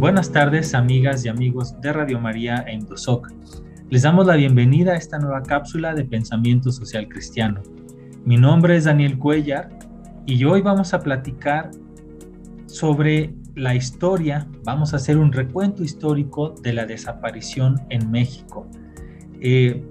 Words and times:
Buenas 0.00 0.32
tardes, 0.32 0.72
amigas 0.72 1.26
y 1.26 1.28
amigos 1.28 1.78
de 1.82 1.92
Radio 1.92 2.18
María 2.18 2.64
e 2.66 2.72
Indosoc. 2.72 3.30
Les 3.90 4.00
damos 4.00 4.26
la 4.26 4.36
bienvenida 4.36 4.92
a 4.92 4.96
esta 4.96 5.18
nueva 5.18 5.42
cápsula 5.42 5.94
de 5.94 6.06
pensamiento 6.06 6.72
social 6.72 7.06
cristiano. 7.06 7.60
Mi 8.24 8.38
nombre 8.38 8.76
es 8.76 8.84
Daniel 8.84 9.18
Cuellar 9.18 9.68
y 10.24 10.42
hoy 10.44 10.62
vamos 10.62 10.94
a 10.94 11.00
platicar 11.00 11.70
sobre 12.64 13.34
la 13.54 13.74
historia, 13.74 14.48
vamos 14.64 14.94
a 14.94 14.96
hacer 14.96 15.18
un 15.18 15.32
recuento 15.32 15.84
histórico 15.84 16.54
de 16.62 16.72
la 16.72 16.86
desaparición 16.86 17.78
en 17.90 18.10
México. 18.10 18.66
Eh, 19.38 19.84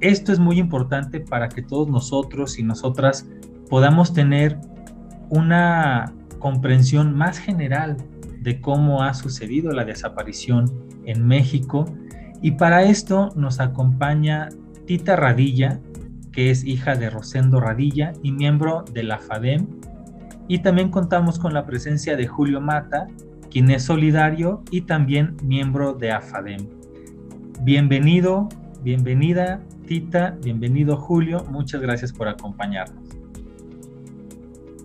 esto 0.00 0.32
es 0.32 0.40
muy 0.40 0.58
importante 0.58 1.20
para 1.20 1.48
que 1.48 1.62
todos 1.62 1.86
nosotros 1.88 2.58
y 2.58 2.64
nosotras 2.64 3.28
podamos 3.70 4.12
tener 4.12 4.58
una 5.30 6.12
comprensión 6.40 7.16
más 7.16 7.38
general 7.38 7.96
de 8.42 8.60
cómo 8.60 9.02
ha 9.02 9.14
sucedido 9.14 9.72
la 9.72 9.84
desaparición 9.84 10.70
en 11.04 11.26
México. 11.26 11.84
Y 12.40 12.52
para 12.52 12.82
esto 12.82 13.30
nos 13.36 13.60
acompaña 13.60 14.48
Tita 14.86 15.16
Radilla, 15.16 15.80
que 16.32 16.50
es 16.50 16.64
hija 16.64 16.96
de 16.96 17.10
Rosendo 17.10 17.60
Radilla 17.60 18.12
y 18.22 18.32
miembro 18.32 18.84
de 18.92 19.04
la 19.04 19.18
FADEM. 19.18 19.66
Y 20.48 20.58
también 20.58 20.90
contamos 20.90 21.38
con 21.38 21.54
la 21.54 21.64
presencia 21.66 22.16
de 22.16 22.26
Julio 22.26 22.60
Mata, 22.60 23.06
quien 23.50 23.70
es 23.70 23.84
solidario 23.84 24.62
y 24.70 24.82
también 24.82 25.36
miembro 25.44 25.92
de 25.92 26.10
AFADEM. 26.10 26.66
Bienvenido, 27.60 28.48
bienvenida 28.82 29.60
Tita, 29.86 30.36
bienvenido 30.42 30.96
Julio, 30.96 31.44
muchas 31.50 31.80
gracias 31.80 32.12
por 32.12 32.28
acompañarnos. 32.28 33.04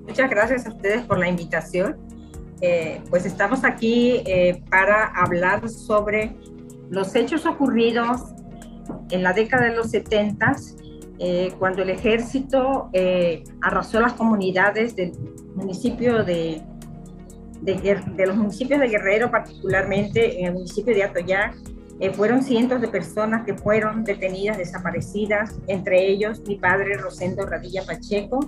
Muchas 0.06 0.30
gracias 0.30 0.66
a 0.66 0.70
ustedes 0.70 1.03
por 1.03 1.18
la 1.18 1.28
invitación 1.28 2.06
eh, 2.61 3.02
pues 3.09 3.25
estamos 3.25 3.63
aquí 3.63 4.23
eh, 4.25 4.63
para 4.69 5.05
hablar 5.05 5.69
sobre 5.69 6.36
los 6.89 7.13
hechos 7.16 7.45
ocurridos 7.45 8.22
en 9.11 9.22
la 9.22 9.33
década 9.33 9.66
de 9.66 9.75
los 9.75 9.91
70, 9.91 10.55
eh, 11.19 11.52
cuando 11.59 11.83
el 11.83 11.89
ejército 11.89 12.89
arrasó 13.61 14.00
las 14.00 14.13
comunidades 14.13 14.95
del 14.95 15.11
municipio 15.55 16.23
de, 16.23 16.61
de, 17.61 18.25
los 18.25 18.35
municipios 18.35 18.80
de 18.80 18.88
Guerrero, 18.88 19.30
particularmente 19.30 20.39
en 20.39 20.47
el 20.47 20.53
municipio 20.53 20.95
de 20.95 21.03
Atoyac. 21.03 21.55
fueron 22.13 22.41
cientos 22.41 22.81
de 22.81 22.88
personas 22.88 23.45
que 23.45 23.55
fueron 23.55 24.03
detenidas, 24.03 24.58
desaparecidas, 24.58 25.55
entre 25.67 26.08
ellos 26.08 26.41
mi 26.47 26.55
padre 26.55 26.97
Rosendo 26.97 27.45
Radilla 27.45 27.83
Pacheco, 27.85 28.39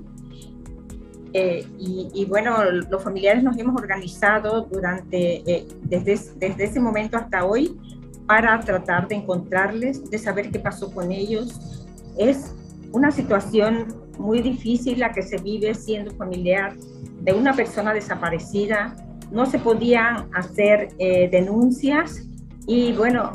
eh, 1.34 1.66
y, 1.78 2.26
bueno, 2.26 2.64
los 2.90 3.04
familiares 3.04 3.44
nos 3.44 3.58
hemos 3.58 3.80
organizado 3.80 4.62
durante, 4.62 5.44
eh, 5.52 5.68
desde, 5.84 6.20
desde 6.38 6.64
ese 6.64 6.80
momento 6.80 7.18
hasta 7.18 7.46
hoy 7.46 7.78
para 8.26 8.60
tratar 8.60 9.08
de 9.08 9.16
encontrarles, 9.16 10.10
de 10.10 10.18
saber 10.18 10.50
qué 10.52 10.60
pasó 10.60 10.92
con 10.92 11.12
ellos. 11.12 11.86
Es 12.18 12.56
una 12.92 13.12
situación 13.12 13.88
muy 14.18 14.42
difícil 14.42 15.00
la 15.00 15.12
que 15.12 15.22
se 15.22 15.38
vive 15.38 15.74
siendo 15.76 16.12
familiar 16.12 16.76
de 17.22 17.34
una 17.34 17.54
persona 17.54 17.94
desaparecida. 17.94 18.96
No 19.32 19.46
se 19.46 19.60
podían 19.60 20.30
hacer 20.34 20.90
eh, 20.98 21.30
denuncias 21.30 22.24
y 22.66 22.94
bueno, 22.94 23.32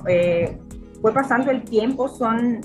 fue 1.01 1.12
pasando 1.12 1.51
el 1.51 1.62
tiempo, 1.64 2.08
son 2.08 2.61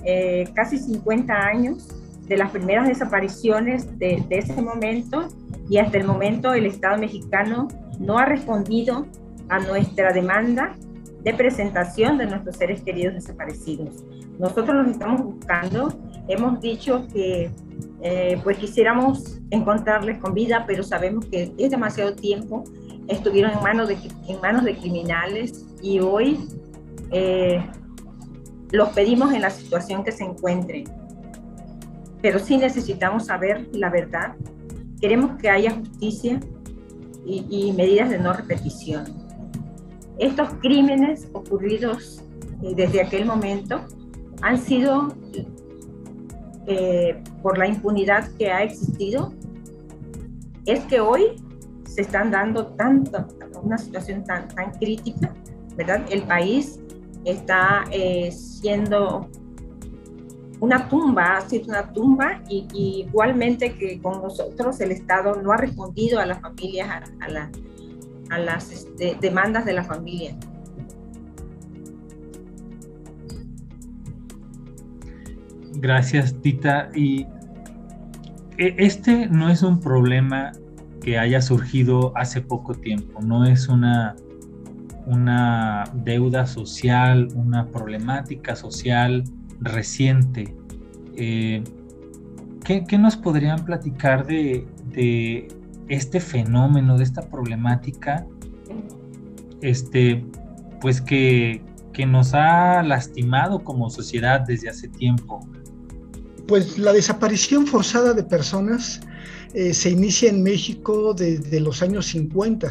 casi 0.53 0.77
50 0.77 1.33
años 1.33 1.98
de 2.29 2.37
las 2.37 2.51
primeras 2.51 2.87
desapariciones 2.87 3.97
de, 3.97 4.23
ese 4.29 4.61
momento 4.61 5.27
y 5.67 5.79
hasta 5.79 5.97
el 5.97 6.05
momento 6.05 6.53
el 6.53 6.67
Estado 6.67 6.99
mexicano 6.99 7.67
no 7.99 8.19
ha 8.19 8.25
respondido 8.25 9.07
a 9.49 9.59
nuestra 9.59 10.13
demanda 10.13 10.75
de 11.23 11.33
presentación 11.33 12.19
de 12.19 12.27
nuestros 12.27 12.55
seres 12.55 12.81
queridos 12.83 13.15
desaparecidos. 13.15 14.05
Nosotros 14.37 14.75
los 14.75 14.87
estamos 14.89 15.23
buscando, 15.23 15.91
hemos 16.27 16.61
dicho 16.61 17.07
que 17.11 17.51
eh, 18.01 18.39
pues 18.43 18.59
quisiéramos 18.59 19.41
encontrarles 19.49 20.19
con 20.19 20.35
vida, 20.35 20.65
pero 20.67 20.83
sabemos 20.83 21.25
que 21.25 21.51
es 21.57 21.71
demasiado 21.71 22.13
tiempo, 22.13 22.63
estuvieron 23.07 23.51
en 23.51 23.63
manos 23.63 23.87
de, 23.89 23.97
en 24.27 24.39
manos 24.39 24.63
de 24.63 24.77
criminales 24.77 25.65
y 25.81 25.99
hoy 25.99 26.47
eh, 27.11 27.65
los 28.71 28.89
pedimos 28.89 29.33
en 29.33 29.41
la 29.41 29.49
situación 29.49 30.03
que 30.03 30.11
se 30.11 30.23
encuentren 30.23 30.98
pero 32.21 32.39
sí 32.39 32.57
necesitamos 32.57 33.25
saber 33.27 33.67
la 33.71 33.89
verdad. 33.89 34.35
Queremos 35.01 35.37
que 35.37 35.49
haya 35.49 35.71
justicia 35.71 36.39
y, 37.25 37.71
medidas 37.73 38.09
de 38.09 38.17
no 38.19 38.33
repetición. 38.33 39.05
Estos 40.17 40.49
crímenes 40.61 41.29
ocurridos 41.33 42.23
eh, 42.63 42.73
desde 42.75 43.01
aquel 43.01 43.25
momento 43.25 43.81
han 44.41 44.57
sido 44.57 45.13
eh, 46.67 47.21
por 47.41 47.57
la 47.57 47.67
impunidad 47.67 48.29
que 48.37 48.51
ha 48.51 48.63
existido, 48.63 49.33
es 50.65 50.81
que 50.81 50.99
hoy 50.99 51.35
se 51.85 52.01
están 52.01 52.31
dando 52.31 52.67
tanto, 52.67 53.25
una 53.63 53.77
situación 53.77 54.23
tan, 54.23 54.47
tan 54.49 54.71
crítica, 54.71 55.33
¿verdad? 55.75 56.05
El 56.09 56.23
país 56.23 56.79
está 57.25 57.85
eh, 57.91 58.31
siendo 58.31 59.29
una 60.59 60.89
tumba, 60.89 61.37
ha 61.37 61.41
sido 61.41 61.69
una 61.69 61.91
tumba 61.93 62.41
y, 62.49 62.67
igualmente 63.07 63.73
que 63.73 64.01
con 64.01 64.21
nosotros 64.21 64.79
el 64.81 64.91
Estado 64.91 65.41
no 65.41 65.51
ha 65.51 65.57
respondido 65.57 66.19
a 66.19 66.25
las 66.25 66.41
familias, 66.41 66.89
a, 66.89 67.49
a 68.29 68.39
las 68.39 68.71
este, 68.71 69.17
demandas 69.19 69.65
de 69.65 69.73
la 69.73 69.83
familia. 69.83 70.35
Gracias, 75.75 76.35
Tita. 76.41 76.89
Y 76.93 77.25
e, 78.57 78.75
este 78.77 79.27
no 79.27 79.49
es 79.49 79.63
un 79.63 79.79
problema 79.79 80.51
que 81.01 81.17
haya 81.17 81.41
surgido 81.41 82.11
hace 82.17 82.41
poco 82.41 82.73
tiempo, 82.73 83.21
no 83.21 83.45
es 83.45 83.69
una, 83.69 84.15
una 85.09 85.85
deuda 85.93 86.45
social, 86.45 87.29
una 87.33 87.67
problemática 87.67 88.55
social 88.55 89.23
reciente. 89.59 90.53
Eh, 91.15 91.63
¿qué, 92.63 92.97
nos 92.99 93.17
podrían 93.17 93.65
platicar 93.65 94.27
de, 94.27 94.67
este 95.87 96.19
fenómeno, 96.19 96.95
de 96.95 97.03
esta 97.03 97.27
problemática, 97.27 98.27
este, 99.61 100.23
pues 100.79 101.01
que, 101.01 101.63
nos 102.07 102.33
ha 102.33 102.81
lastimado 102.81 103.61
como 103.61 103.89
sociedad 103.89 104.39
desde 104.47 104.69
hace 104.69 104.87
tiempo? 104.87 105.41
Pues 106.47 106.77
la 106.77 106.93
desaparición 106.93 107.67
forzada 107.67 108.13
de 108.13 108.23
personas 108.23 109.01
eh, 109.53 109.73
se 109.73 109.89
inicia 109.89 110.29
en 110.29 110.41
México 110.41 111.13
desde 111.13 111.59
los 111.59 111.81
años 111.81 112.05
50 112.05 112.69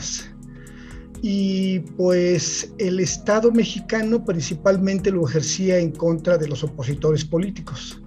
y 1.23 1.81
pues 1.97 2.73
el 2.79 3.01
Estado 3.01 3.51
mexicano 3.51 4.25
principalmente 4.25 5.11
lo 5.11 5.27
ejercía 5.27 5.79
en 5.79 5.91
contra 5.91 6.39
de 6.39 6.49
los 6.49 6.63
opositores 6.63 7.25
políticos. 7.25 8.01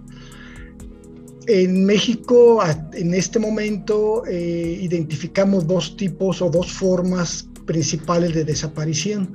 En 1.48 1.86
México, 1.86 2.64
en 2.94 3.14
este 3.14 3.40
momento, 3.40 4.24
eh, 4.28 4.80
identificamos 4.82 5.68
dos 5.68 5.98
tipos 5.98 6.42
o 6.42 6.50
dos 6.50 6.72
formas 6.72 7.50
principales 7.66 8.34
de 8.34 8.46
desaparición. 8.46 9.34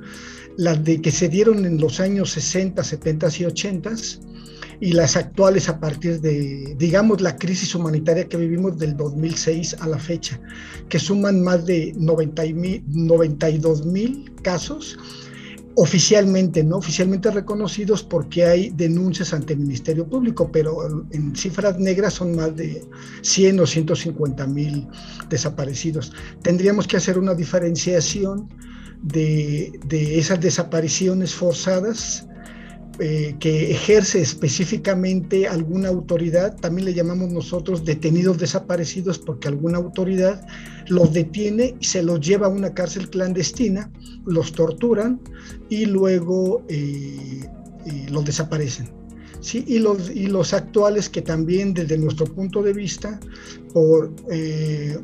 Las 0.55 0.83
de 0.83 1.01
que 1.01 1.11
se 1.11 1.29
dieron 1.29 1.65
en 1.65 1.79
los 1.79 1.99
años 1.99 2.31
60, 2.31 2.83
70 2.83 3.27
y 3.39 3.45
80 3.45 3.95
y 4.79 4.91
las 4.93 5.15
actuales 5.15 5.69
a 5.69 5.79
partir 5.79 6.21
de, 6.21 6.75
digamos, 6.77 7.21
la 7.21 7.35
crisis 7.35 7.73
humanitaria 7.73 8.27
que 8.27 8.37
vivimos 8.37 8.77
del 8.77 8.95
2006 8.95 9.77
a 9.79 9.87
la 9.87 9.97
fecha, 9.97 10.39
que 10.89 10.99
suman 10.99 11.41
más 11.41 11.65
de 11.65 11.93
90 11.97 12.43
92 12.87 13.85
mil 13.85 14.31
casos 14.41 14.97
oficialmente, 15.79 16.63
¿no? 16.63 16.77
Oficialmente 16.77 17.29
reconocidos 17.29 18.01
porque 18.01 18.45
hay 18.45 18.69
denuncias 18.71 19.31
ante 19.33 19.53
el 19.53 19.59
Ministerio 19.59 20.07
Público, 20.07 20.51
pero 20.51 21.05
en 21.11 21.35
cifras 21.35 21.77
negras 21.77 22.15
son 22.15 22.35
más 22.35 22.55
de 22.55 22.83
100 23.21 23.59
o 23.59 23.67
150 23.67 24.47
mil 24.47 24.87
desaparecidos. 25.29 26.13
Tendríamos 26.41 26.87
que 26.87 26.97
hacer 26.97 27.19
una 27.19 27.35
diferenciación 27.35 28.49
de, 29.03 29.79
de 29.85 30.17
esas 30.17 30.41
desapariciones 30.41 31.35
forzadas 31.35 32.27
eh, 32.99 33.35
que 33.39 33.71
ejerce 33.71 34.21
específicamente 34.21 35.47
alguna 35.47 35.89
autoridad, 35.89 36.55
también 36.55 36.85
le 36.85 36.93
llamamos 36.93 37.29
nosotros 37.31 37.85
detenidos 37.85 38.39
desaparecidos 38.39 39.19
porque 39.19 39.47
alguna 39.47 39.77
autoridad 39.77 40.45
los 40.87 41.13
detiene 41.13 41.75
y 41.79 41.85
se 41.85 42.01
los 42.01 42.19
lleva 42.21 42.47
a 42.47 42.49
una 42.49 42.73
cárcel 42.73 43.09
clandestina, 43.09 43.91
los 44.25 44.51
torturan 44.51 45.21
y 45.69 45.85
luego 45.85 46.63
eh, 46.69 47.41
los 48.09 48.25
desaparecen. 48.25 48.89
¿sí? 49.41 49.63
Y, 49.67 49.79
los, 49.79 50.09
y 50.09 50.27
los 50.27 50.53
actuales 50.53 51.07
que 51.07 51.21
también 51.21 51.73
desde 51.73 51.97
nuestro 51.97 52.25
punto 52.25 52.63
de 52.63 52.73
vista, 52.73 53.19
por 53.73 54.11
eh, 54.31 54.97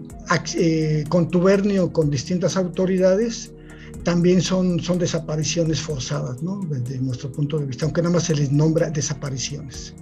contubernio 1.10 1.94
con 1.94 2.10
distintas 2.10 2.57
autoridades, 2.57 3.54
también 4.03 4.41
son, 4.41 4.79
son 4.79 5.00
desapariciones 5.00 5.81
forzadas, 5.81 6.41
¿no? 6.44 6.59
Desde 6.69 7.00
nuestro 7.00 7.31
punto 7.31 7.57
de 7.57 7.65
vista, 7.65 7.85
aunque 7.85 8.01
nada 8.01 8.13
más 8.13 8.23
se 8.23 8.35
les 8.35 8.51
nombra 8.51 8.89
desapariciones. 8.89 9.95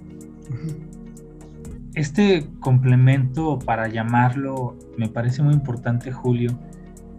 Este 1.94 2.48
complemento, 2.60 3.58
para 3.58 3.88
llamarlo, 3.88 4.76
me 4.96 5.08
parece 5.08 5.42
muy 5.42 5.54
importante, 5.54 6.10
Julio, 6.10 6.58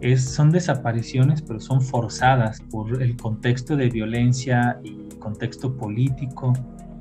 es, 0.00 0.24
son 0.24 0.50
desapariciones, 0.50 1.42
pero 1.42 1.60
son 1.60 1.80
forzadas 1.80 2.60
por 2.70 3.02
el 3.02 3.16
contexto 3.16 3.76
de 3.76 3.88
violencia 3.88 4.78
y 4.82 5.08
contexto 5.18 5.76
político 5.76 6.52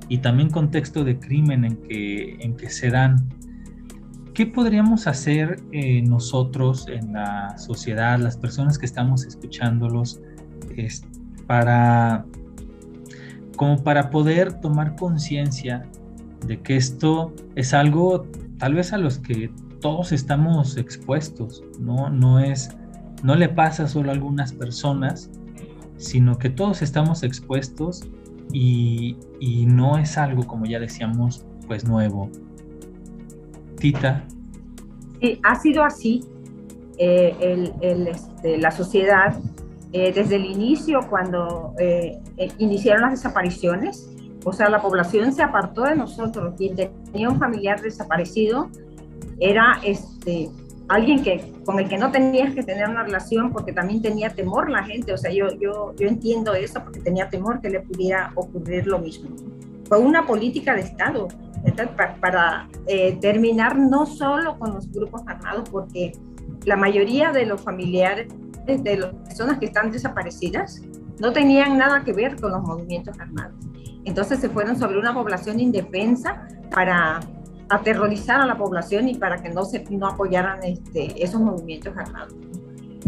y 0.08 0.20
también 0.20 0.50
contexto 0.50 1.04
de 1.04 1.20
crimen 1.20 1.66
en 1.66 1.78
que, 1.78 2.38
en 2.40 2.56
que 2.56 2.70
se 2.70 2.90
dan. 2.90 3.28
¿Qué 4.34 4.48
podríamos 4.48 5.06
hacer 5.06 5.62
eh, 5.72 6.02
nosotros 6.02 6.88
en 6.88 7.14
la 7.14 7.56
sociedad, 7.58 8.18
las 8.18 8.36
personas 8.36 8.80
que 8.80 8.86
estamos 8.88 9.26
escuchándolos, 9.26 10.20
para, 11.46 12.26
como 13.56 13.84
para 13.84 14.10
poder 14.10 14.54
tomar 14.54 14.96
conciencia 14.96 15.86
de 16.48 16.60
que 16.62 16.78
esto 16.78 17.34
es 17.56 17.76
algo 17.76 18.26
tal 18.58 18.74
vez 18.74 18.92
a 18.92 18.98
los 18.98 19.20
que 19.20 19.52
todos 19.82 20.12
estamos 20.12 20.78
expuestos, 20.78 21.64
¿no? 21.80 22.10
No 22.10 22.40
es, 22.40 22.76
no 23.22 23.36
le 23.36 23.50
pasa 23.50 23.88
solo 23.88 24.10
a 24.10 24.14
algunas 24.14 24.52
personas, 24.52 25.30
sino 25.98 26.38
que 26.40 26.50
todos 26.50 26.82
estamos 26.82 27.22
expuestos 27.22 28.04
y, 28.52 29.18
y 29.40 29.66
no 29.68 29.98
es 29.98 30.18
algo, 30.18 30.48
como 30.48 30.66
ya 30.66 30.80
decíamos, 30.80 31.46
pues 31.68 31.86
nuevo. 31.86 32.32
Tita. 33.84 34.24
Sí, 35.20 35.42
ha 35.44 35.60
sido 35.60 35.84
así. 35.84 36.24
Eh, 36.98 37.36
el, 37.42 37.74
el, 37.82 38.08
este, 38.08 38.58
la 38.58 38.72
sociedad, 38.72 39.38
eh, 39.92 40.14
desde 40.14 40.38
el 40.38 40.46
inicio, 40.46 41.02
cuando 41.10 41.74
eh, 41.78 42.18
iniciaron 42.60 43.02
las 43.02 43.12
desapariciones, 43.12 44.10
o 44.46 44.54
sea, 44.54 44.70
la 44.70 44.82
población 44.82 45.34
se 45.34 45.44
apartó 45.44 45.82
de 45.82 45.98
nosotros. 45.98 46.54
Quien 46.58 46.78
tenía 46.78 47.30
un 47.30 47.38
familiar 47.38 47.82
desaparecido 47.82 48.70
era 49.42 49.82
este, 49.84 50.50
alguien 50.88 51.22
que, 51.22 51.52
con 51.66 51.78
el 51.78 51.90
que 51.90 51.98
no 51.98 52.10
tenías 52.10 52.54
que 52.54 52.64
tener 52.64 52.88
una 52.88 53.04
relación 53.04 53.52
porque 53.52 53.74
también 53.74 54.02
tenía 54.02 54.30
temor 54.30 54.70
la 54.70 54.86
gente. 54.86 55.12
O 55.12 55.18
sea, 55.18 55.30
yo, 55.30 55.60
yo, 55.60 55.94
yo 55.98 56.08
entiendo 56.08 56.54
eso 56.54 56.82
porque 56.82 57.02
tenía 57.02 57.28
temor 57.28 57.60
que 57.60 57.70
le 57.70 57.82
pudiera 57.82 58.32
ocurrir 58.36 58.88
lo 58.88 59.00
mismo. 59.00 59.36
Fue 59.94 60.02
una 60.02 60.26
política 60.26 60.74
de 60.74 60.82
Estado 60.82 61.28
para, 62.20 62.68
eh, 62.88 63.16
terminar 63.22 63.78
no 63.78 64.08
solo 64.08 64.58
con 64.58 64.74
los 64.74 64.92
grupos 64.92 65.22
armados, 65.28 65.70
porque 65.70 66.14
la 66.66 66.76
mayoría 66.76 67.32
de 67.32 67.46
los 67.46 67.62
familiares 67.62 68.28
de 68.66 68.98
las 68.98 69.14
personas 69.14 69.60
que 69.60 69.68
están 69.68 69.92
desaparecidas 69.92 70.82
no 71.20 71.32
tenían 71.32 71.78
nada 71.78 72.04
que 72.04 72.12
ver 72.12 72.42
con 72.42 72.54
los 72.54 72.64
movimientos 72.64 73.20
armados. 73.20 73.54
Entonces 74.04 74.40
se 74.40 74.50
fueron 74.50 74.80
sobre 74.80 74.98
una 74.98 75.14
población 75.14 75.60
indefensa 75.60 76.48
para 76.72 77.20
aterrorizar 77.70 78.42
a 78.42 78.48
la 78.48 78.58
población 78.58 79.10
y 79.10 79.14
para 79.14 79.44
que 79.44 79.50
no, 79.50 79.64
se, 79.64 79.84
no 79.92 80.08
apoyaran 80.08 80.64
este, 80.64 81.24
esos 81.24 81.40
movimientos 81.40 81.96
armados. 81.96 82.34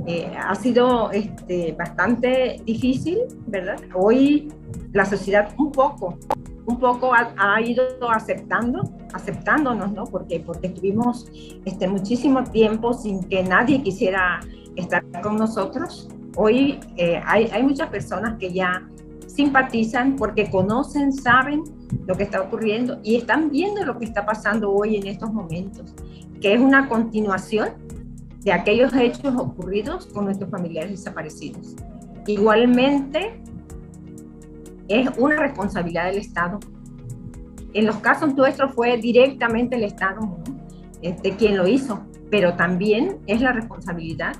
Eh, 0.06 0.31
ha 0.38 0.54
sido 0.54 1.10
este, 1.10 1.72
bastante 1.72 2.62
difícil, 2.64 3.22
¿verdad? 3.48 3.81
Hoy 3.96 4.54
la 4.94 5.04
sociedad 5.04 5.50
un 5.58 5.72
poco 5.72 6.20
un 6.66 6.80
poco 6.80 7.12
ha, 7.14 7.62
ido 7.62 7.86
aceptando, 8.10 8.90
aceptándonos, 9.14 9.92
¿no? 9.92 10.06
Porque, 10.06 10.40
porque 10.40 10.68
estuvimos 10.68 11.30
este, 11.64 11.88
muchísimo 11.88 12.44
tiempo 12.44 12.94
sin 12.94 13.24
que 13.24 13.44
nadie 13.44 13.84
quisiera 13.84 14.40
estar 14.76 15.04
con 15.22 15.38
nosotros. 15.38 16.10
Hoy 16.36 16.80
eh, 16.98 17.22
hay, 17.26 17.46
hay 17.52 17.64
muchas 17.64 17.90
personas 17.90 18.38
que 18.40 18.52
ya 18.52 18.88
simpatizan 19.28 20.16
porque 20.16 20.50
conocen, 20.50 21.12
saben 21.14 21.64
lo 22.08 22.16
que 22.16 22.24
está 22.24 22.42
ocurriendo 22.42 23.00
y 23.04 23.16
están 23.16 23.50
viendo 23.50 23.84
lo 23.86 23.98
que 24.00 24.06
está 24.06 24.26
pasando 24.26 24.72
hoy 24.72 24.96
en 24.96 25.08
estos 25.08 25.32
momentos, 25.32 25.94
que 26.42 26.54
es 26.54 26.60
una 26.60 26.88
continuación 26.90 27.70
de 28.44 28.54
aquellos 28.54 28.94
hechos 28.94 29.36
ocurridos 29.36 30.06
con 30.08 30.26
nuestros 30.26 30.50
familiares 30.50 30.92
desaparecidos. 30.92 31.76
Igualmente, 32.28 33.42
es 34.88 35.10
una 35.18 35.38
responsabilidad 35.38 36.06
del 36.06 36.18
Estado. 36.18 36.60
En 37.74 37.86
los 37.86 37.98
casos 37.98 38.36
nuestros 38.36 38.74
fue 38.74 38.98
directamente 38.98 39.76
el 39.76 39.84
Estado 39.84 40.38
este, 41.02 41.36
quien 41.36 41.58
lo 41.58 41.68
hizo, 41.68 42.04
pero 42.32 42.56
también 42.56 43.20
es 43.28 43.42
la 43.42 43.52
responsabilidad 43.52 44.36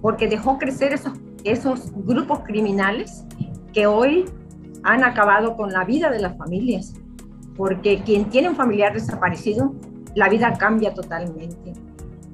porque 0.00 0.28
dejó 0.28 0.58
crecer 0.58 0.92
esos, 0.92 1.12
esos 1.44 1.92
grupos 2.04 2.40
criminales 2.40 3.24
que 3.72 3.86
hoy 3.86 4.24
han 4.82 5.04
acabado 5.04 5.56
con 5.56 5.72
la 5.72 5.84
vida 5.84 6.10
de 6.10 6.20
las 6.20 6.36
familias, 6.36 6.94
porque 7.56 8.00
quien 8.04 8.30
tiene 8.30 8.48
un 8.48 8.56
familiar 8.56 8.94
desaparecido, 8.94 9.74
la 10.14 10.28
vida 10.28 10.54
cambia 10.54 10.94
totalmente. 10.94 11.72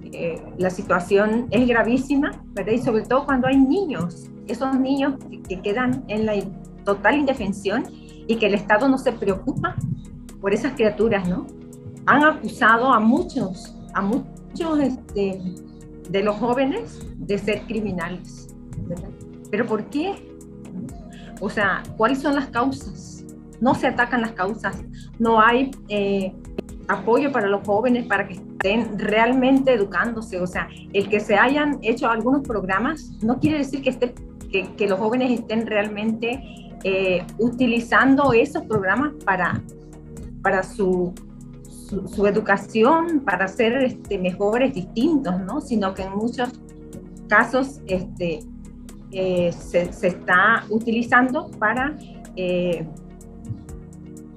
Eh, 0.02 0.40
la 0.58 0.70
situación 0.70 1.46
es 1.50 1.66
gravísima, 1.66 2.30
¿verdad? 2.52 2.72
Y 2.72 2.78
sobre 2.78 3.02
todo 3.02 3.24
cuando 3.24 3.48
hay 3.48 3.56
niños, 3.56 4.30
esos 4.46 4.78
niños 4.78 5.14
que 5.48 5.60
quedan 5.60 6.04
en 6.08 6.26
la 6.26 6.36
total 6.84 7.18
indefensión 7.18 7.84
y 8.26 8.36
que 8.36 8.46
el 8.46 8.54
Estado 8.54 8.88
no 8.88 8.98
se 8.98 9.12
preocupa 9.12 9.74
por 10.40 10.54
esas 10.54 10.72
criaturas, 10.72 11.28
¿no? 11.28 11.46
Han 12.06 12.24
acusado 12.24 12.92
a 12.92 13.00
muchos, 13.00 13.74
a 13.94 14.02
muchos 14.02 14.78
este, 14.80 15.40
de 16.10 16.22
los 16.22 16.36
jóvenes 16.36 17.00
de 17.16 17.38
ser 17.38 17.62
criminales, 17.62 18.54
¿verdad? 18.86 19.08
¿Pero 19.50 19.66
por 19.66 19.84
qué? 19.86 20.14
O 21.40 21.48
sea, 21.50 21.82
¿cuáles 21.96 22.20
son 22.20 22.34
las 22.34 22.48
causas? 22.48 23.24
No 23.60 23.74
se 23.74 23.86
atacan 23.86 24.20
las 24.20 24.32
causas, 24.32 24.82
no 25.18 25.40
hay 25.40 25.70
eh, 25.88 26.34
apoyo 26.88 27.32
para 27.32 27.48
los 27.48 27.66
jóvenes 27.66 28.06
para 28.06 28.26
que 28.26 28.34
estén 28.34 28.98
realmente 28.98 29.72
educándose. 29.72 30.40
O 30.40 30.46
sea, 30.46 30.68
el 30.92 31.08
que 31.08 31.20
se 31.20 31.36
hayan 31.36 31.78
hecho 31.82 32.08
algunos 32.08 32.42
programas 32.42 33.12
no 33.22 33.38
quiere 33.38 33.58
decir 33.58 33.82
que, 33.82 34.86
los 34.86 34.98
jóvenes 34.98 35.40
estén 35.40 35.66
realmente 35.66 36.42
eh, 36.86 37.26
utilizando 37.38 38.34
esos 38.34 38.62
programas 38.64 39.14
para, 39.24 39.62
para 40.42 40.62
su, 40.62 41.14
su, 42.06 42.26
educación, 42.26 43.20
para 43.20 43.48
ser 43.48 43.82
este, 43.82 44.18
mejores, 44.18 44.74
distintos, 44.74 45.40
¿no? 45.40 45.62
Sino 45.62 45.94
que 45.94 46.02
en 46.02 46.12
muchos 46.12 46.50
casos 47.26 47.80
este, 47.86 48.40
eh, 49.12 49.50
se, 49.52 49.82
está 50.06 50.64
utilizando 50.68 51.50
para, 51.52 51.96
eh, 52.36 52.86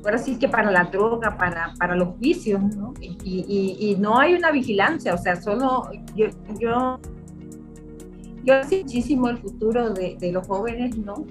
ahora 0.05 0.17
sí 0.17 0.39
que 0.39 0.47
para 0.47 0.71
la 0.71 0.85
droga, 0.85 1.35
para, 1.37 1.73
para 1.77 1.97
los 1.97 2.17
vicios, 2.17 2.63
¿no? 2.77 2.93
Y, 3.01 3.17
y, 3.25 3.91
y, 3.91 3.95
no 3.97 4.19
hay 4.19 4.35
una 4.35 4.51
vigilancia, 4.51 5.13
o 5.13 5.17
sea, 5.17 5.35
solo 5.35 5.89
yo, 6.15 6.27
yo, 6.57 6.97
yo 8.45 8.53
muchísimo 8.71 9.27
el 9.27 9.37
futuro 9.37 9.89
de, 9.89 10.15
de 10.17 10.31
los 10.31 10.47
jóvenes, 10.47 10.97
¿no? 10.97 11.25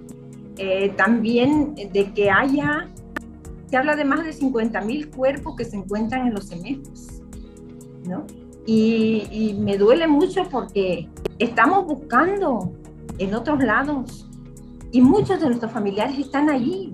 Eh, 0.58 0.94
también 0.96 1.75
de 1.75 2.12
que 2.14 2.30
haya, 2.30 2.88
se 3.68 3.76
habla 3.76 3.94
de 3.94 4.04
más 4.04 4.25
de 4.25 4.32
50 4.32 4.80
mil 4.80 5.10
cuerpos 5.10 5.54
que 5.54 5.64
se 5.66 5.76
encuentran 5.76 6.28
en 6.28 6.34
los 6.34 6.46
semejos, 6.46 7.22
¿no? 8.08 8.25
Y, 8.64 9.54
me 9.60 9.76
duele 9.76 10.08
mucho 10.08 10.44
porque 10.50 11.08
estamos 11.38 11.86
buscando 11.86 12.72
en 13.18 13.34
otros 13.34 13.62
lados 13.62 14.28
y 14.90 15.00
muchos 15.00 15.40
de 15.40 15.46
nuestros 15.46 15.70
familiares 15.70 16.18
están 16.18 16.48
allí 16.50 16.92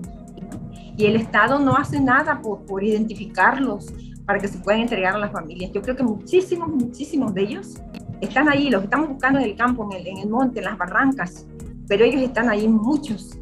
y 0.97 1.05
el 1.05 1.15
Estado 1.15 1.57
no 1.57 1.75
hace 1.75 1.99
nada 1.99 2.41
por, 2.41 2.65
por 2.65 2.83
identificarlos 2.83 3.91
para 4.25 4.39
que 4.39 4.47
se 4.47 4.59
puedan 4.59 4.81
entregar 4.81 5.15
a 5.15 5.19
las 5.19 5.31
familias. 5.31 5.71
Yo 5.71 5.81
creo 5.81 5.95
que 5.95 6.03
muchísimos, 6.03 6.69
muchísimos 6.69 7.33
de 7.33 7.43
ellos 7.43 7.75
están 8.21 8.49
ahí, 8.49 8.69
los 8.69 8.83
estamos 8.83 9.09
buscando 9.09 9.39
en 9.39 9.45
el 9.45 9.55
campo, 9.55 9.89
en 9.91 9.99
el, 9.99 10.07
en 10.07 10.17
el 10.19 10.29
monte, 10.29 10.59
en 10.59 10.65
las 10.65 10.77
barrancas, 10.77 11.47
pero 11.87 12.05
ellos 12.05 12.21
están 12.21 12.49
ahí 12.49 12.67
muchos 12.67 13.39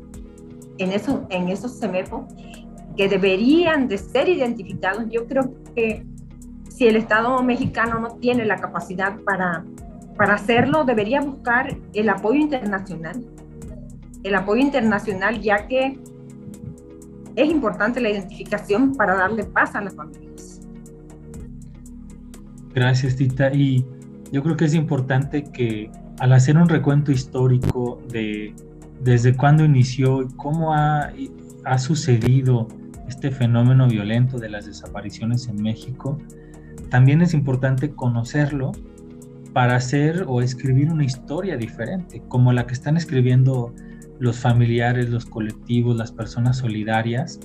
en, 0.83 0.91
eso, 0.91 1.25
en 1.29 1.50
esos 1.50 1.79
CEMEFO 1.79 2.27
que 2.97 3.07
deberían 3.07 3.88
de 3.88 3.97
ser 3.97 4.29
identificados. 4.29 5.05
Yo 5.09 5.27
creo 5.27 5.53
que 5.75 6.05
si 6.69 6.88
el 6.88 6.95
Estado 6.95 7.41
mexicano 7.43 8.00
no 8.00 8.15
tiene 8.15 8.45
la 8.45 8.57
capacidad 8.57 9.17
para, 9.25 9.63
para 10.17 10.35
hacerlo, 10.35 10.83
debería 10.83 11.21
buscar 11.21 11.77
el 11.93 12.09
apoyo 12.09 12.39
internacional. 12.39 13.25
El 14.23 14.35
apoyo 14.35 14.61
internacional, 14.61 15.41
ya 15.41 15.67
que 15.67 16.00
es 17.35 17.50
importante 17.50 18.01
la 18.01 18.09
identificación 18.09 18.93
para 18.95 19.15
darle 19.15 19.45
paz 19.45 19.75
a 19.75 19.81
las 19.81 19.95
familias. 19.95 20.61
Gracias, 22.73 23.15
Tita. 23.15 23.51
Y 23.53 23.85
yo 24.31 24.43
creo 24.43 24.55
que 24.57 24.65
es 24.65 24.73
importante 24.73 25.43
que 25.43 25.89
al 26.19 26.33
hacer 26.33 26.57
un 26.57 26.69
recuento 26.69 27.11
histórico 27.11 28.01
de 28.09 28.53
desde 29.03 29.36
cuándo 29.36 29.65
inició 29.65 30.24
y 30.24 30.27
cómo 30.36 30.74
ha, 30.74 31.12
sucedido 31.77 32.67
este 33.08 33.31
fenómeno 33.31 33.88
violento 33.88 34.38
de 34.39 34.50
las 34.50 34.65
desapariciones 34.65 35.48
en 35.48 35.62
México, 35.62 36.17
también 36.89 37.22
es 37.22 37.34
importante 37.34 37.91
conocerlo 37.91 38.72
para 39.53 39.75
hacer 39.75 40.25
o 40.27 40.41
escribir 40.41 40.91
una 40.91 41.03
historia 41.03 41.58
diferente, 41.58 42.22
como 42.27 42.53
la 42.53 42.65
que 42.65 42.74
están 42.74 42.98
escribiendo 42.98 43.74
los 44.20 44.39
familiares, 44.39 45.10
los 45.10 45.25
colectivos, 45.25 45.98
las 45.98 46.12
personas 46.12 46.58
solidarias 46.58 47.39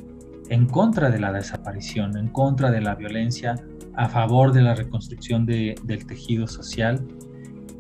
en 0.48 0.66
contra 0.66 1.10
de 1.10 1.18
la 1.18 1.32
desaparición, 1.32 2.16
en 2.16 2.28
contra 2.28 2.70
de 2.70 2.80
la 2.80 2.94
violencia, 2.94 3.56
a 3.94 4.08
favor 4.08 4.52
de 4.52 4.62
la 4.62 4.74
reconstrucción 4.74 5.46
del 5.46 6.06
tejido 6.06 6.46
social. 6.46 7.04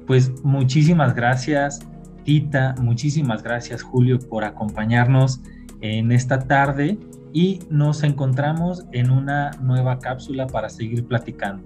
Pues 0.06 0.32
muchísimas 0.44 1.14
gracias, 1.14 1.80
Muchísimas 2.80 3.42
gracias, 3.42 3.82
Julio, 3.82 4.18
por 4.18 4.44
acompañarnos 4.44 5.40
en 5.80 6.10
esta 6.10 6.38
tarde 6.40 6.98
y 7.32 7.60
nos 7.70 8.02
encontramos 8.02 8.84
en 8.92 9.10
una 9.10 9.50
nueva 9.60 9.98
cápsula 9.98 10.46
para 10.46 10.68
seguir 10.68 11.06
platicando. 11.06 11.62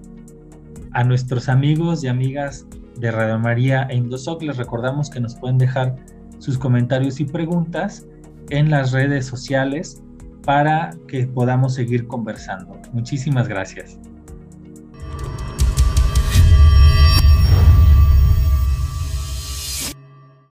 A 0.91 1.03
nuestros 1.03 1.49
amigos 1.49 2.03
y 2.03 2.09
amigas 2.09 2.67
de 2.97 3.09
Radio 3.09 3.39
María 3.39 3.87
e 3.89 3.95
Indosoc 3.95 4.43
les 4.43 4.57
recordamos 4.57 5.09
que 5.09 5.19
nos 5.19 5.35
pueden 5.35 5.57
dejar 5.57 5.95
sus 6.39 6.57
comentarios 6.57 7.19
y 7.19 7.25
preguntas 7.25 8.05
en 8.49 8.69
las 8.69 8.91
redes 8.91 9.25
sociales 9.25 10.03
para 10.43 10.91
que 11.07 11.25
podamos 11.25 11.75
seguir 11.75 12.07
conversando. 12.07 12.79
Muchísimas 12.93 13.47
gracias. 13.47 13.97